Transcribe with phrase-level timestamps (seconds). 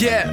[0.00, 0.30] Yeah.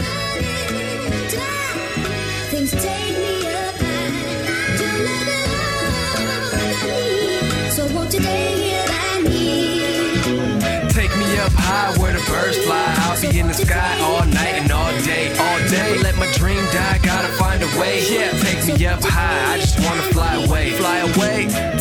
[2.52, 4.78] Things take me up high.
[4.78, 7.72] You'll never know what I need.
[7.72, 10.90] So won't you take it I need?
[10.92, 12.94] Take me up high where the birds fly.
[13.10, 15.36] I'll be in the sky all night and all day.
[15.36, 15.94] All day.
[15.96, 17.00] Never let my dream die.
[17.02, 18.06] Gotta find a way.
[18.08, 18.38] Yeah.
[18.44, 19.56] Take me up high.
[19.56, 20.74] I just wanna fly away.
[20.74, 21.75] Fly away.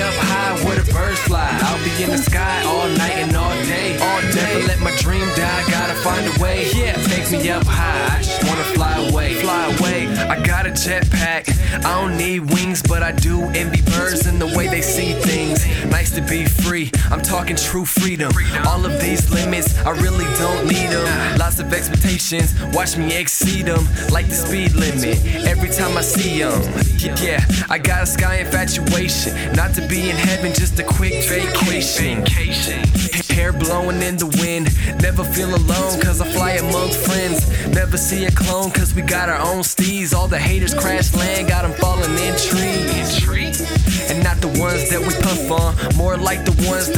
[0.00, 1.58] Up high where the birds fly.
[1.62, 3.98] I'll be in the sky all night and all day.
[3.98, 4.54] All day.
[4.54, 5.64] Never let my dream die.
[5.70, 6.70] Gotta find a way.
[6.72, 6.92] Yeah.
[7.08, 8.47] Take me up high.
[8.78, 9.34] Fly away.
[9.34, 10.06] Fly away.
[10.28, 11.50] I got a jetpack.
[11.84, 15.66] I don't need wings, but I do envy birds and the way they see things.
[15.86, 16.92] Nice to be free.
[17.10, 18.30] I'm talking true freedom.
[18.68, 21.38] All of these limits, I really don't need them.
[21.38, 23.84] Lots of expectations, watch me exceed them.
[24.12, 26.62] Like the speed limit, every time I see them.
[27.20, 29.54] Yeah, I got a sky infatuation.
[29.54, 32.22] Not to be in heaven, just a quick vacation.
[33.38, 34.66] Hair blowing in the wind.
[35.00, 37.38] Never feel alone, cause I fly amongst friends.
[37.68, 40.12] Never see a clone, cause we got our own steeds.
[40.12, 43.22] All the haters crash land, got them falling in trees.
[44.10, 46.97] And not the ones that we puff on, more like the ones that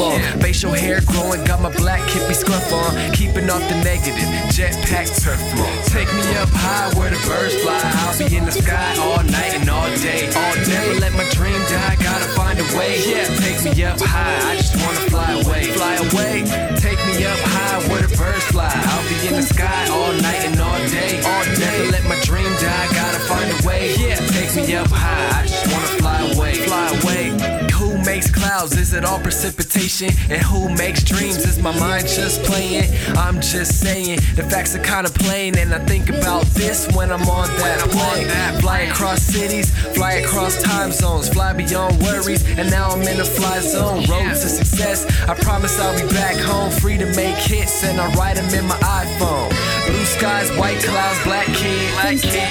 [0.00, 0.20] on.
[0.40, 2.94] Facial hair growing, got my black hippie scruff on.
[3.12, 5.74] Keeping off the negative, jetpack Teflon.
[5.86, 7.80] Take me up high where the birds fly.
[8.04, 10.26] I'll be in the sky all night and all day.
[10.34, 13.00] All day, Never let my dream die, gotta find a way.
[13.06, 15.64] Yeah, take me up high, I just wanna fly away.
[15.72, 16.44] Fly away,
[16.76, 18.70] take me up high where the birds fly.
[18.70, 21.20] I'll be in the sky all night and all day.
[21.24, 23.94] All day, Never let my dream die, gotta find a way.
[23.96, 26.54] Yeah, take me up high, I just wanna fly away.
[26.54, 27.24] Fly away.
[27.72, 28.78] Who makes clouds?
[28.78, 30.10] Is it all precipitation?
[30.30, 31.44] And who makes dreams?
[31.44, 32.88] Is my mind just playing?
[33.16, 37.28] I'm just saying the facts are kinda plain, and I think about this when I'm
[37.28, 38.28] on that plane.
[38.60, 43.24] Fly across cities, fly across time zones, fly beyond worries, and now I'm in a
[43.24, 44.04] fly zone.
[44.06, 45.04] Road to success.
[45.28, 48.66] I promise I'll be back home, free to make hits, and I write them in
[48.66, 49.75] my iPhone.
[49.86, 51.94] Blue skies, white clouds, black kid.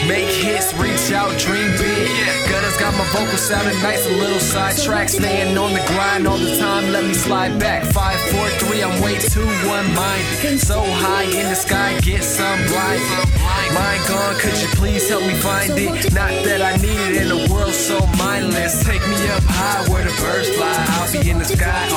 [0.08, 2.10] Make hits, reach out, dream big.
[2.50, 5.10] Gutters got my vocal sounding nice, a little sidetrack.
[5.10, 7.84] Staying on the grind all the time, let me slide back.
[7.92, 10.60] Five, four, three, I'm way too one minded.
[10.60, 13.30] So high in the sky, get some blinded.
[13.74, 16.14] Mind gone, could you please help me find it?
[16.14, 18.84] Not that I need it in a world so mindless.
[18.86, 20.74] Take me up high where the birds fly.
[20.98, 21.90] I'll be in the sky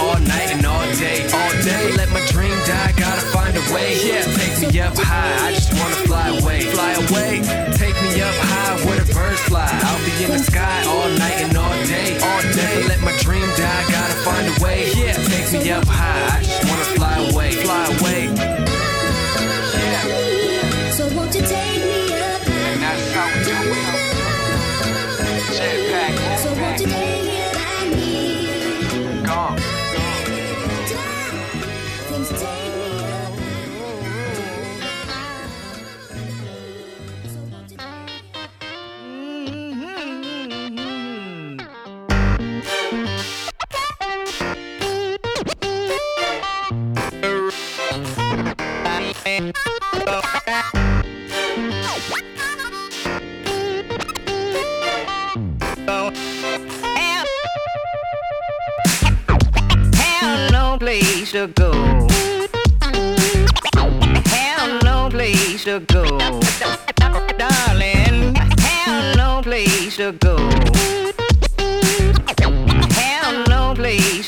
[4.88, 6.60] up high, I just wanna fly away.
[6.60, 7.42] Fly away,
[7.76, 9.68] take me up high where the birds fly.
[9.68, 12.16] I'll be in the sky all night and all day.
[12.18, 14.90] All day, let my dream die, gotta find a way.
[14.96, 17.52] Yeah, take me up high, I just wanna fly away.
[17.52, 18.37] Fly away.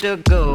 [0.00, 0.49] To go.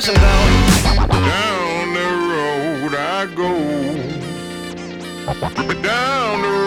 [0.00, 0.16] Down
[1.92, 3.52] the road I go.
[5.82, 6.59] Down the road.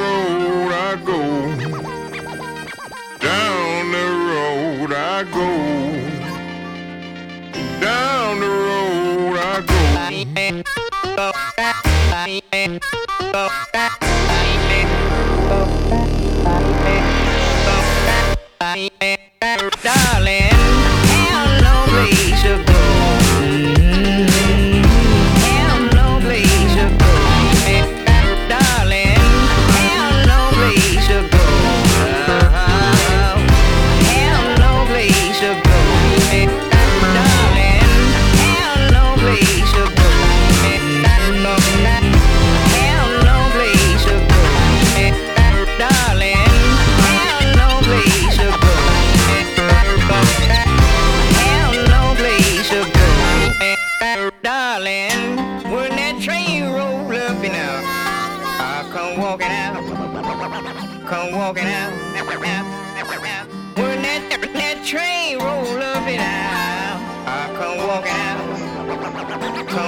[69.73, 69.79] You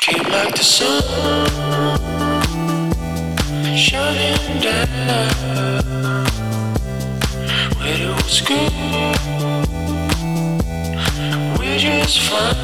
[0.00, 1.02] came like the sun,
[3.76, 4.86] shining down.
[7.78, 8.72] Where it was good,
[11.58, 12.54] we just fine.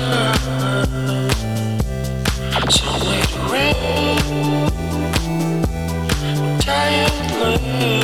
[2.71, 4.25] Somewhere to rest,
[6.65, 8.04] tired love.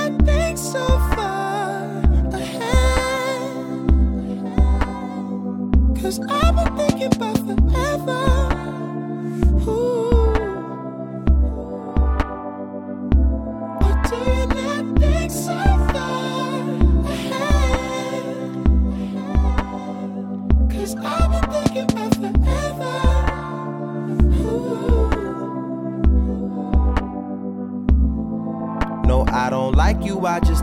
[6.01, 8.23] Cause I've been thinking about forever.
[9.69, 10.33] Ooh.
[14.09, 15.57] Do you not think so
[15.93, 16.49] far
[17.05, 18.23] ahead?
[20.71, 22.97] Cause I've been thinking forever.
[29.05, 30.17] No, I don't like you.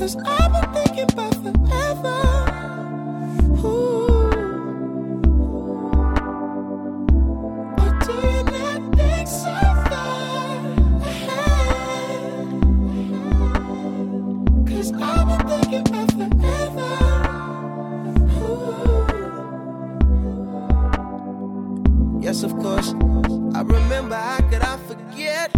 [0.00, 2.20] Cause I've been thinking about forever.
[3.66, 4.30] Ooh.
[8.06, 9.52] Do you not think so
[9.90, 10.56] far
[11.04, 12.48] ahead?
[14.66, 16.92] Cause I've been thinking about forever.
[22.22, 22.94] Yes, of course.
[23.54, 25.54] I remember how could I forget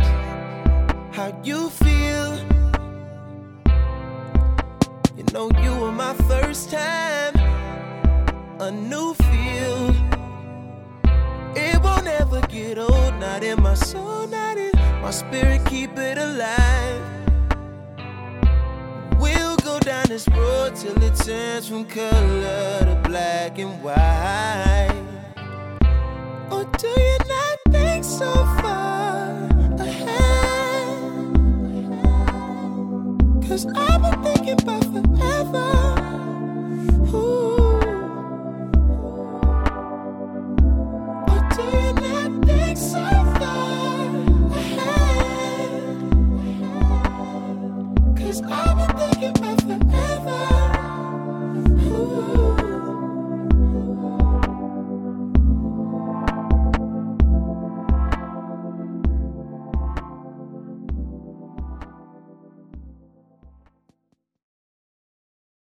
[1.13, 2.52] how you feel?
[5.33, 7.35] Know you were my first time,
[8.61, 9.89] a new feel.
[11.57, 16.19] It won't ever get old, not in my soul, not in my spirit, keep it
[16.19, 17.01] alive.
[19.19, 24.93] We'll go down this road till it turns from color to black and white.
[26.51, 27.19] Or do you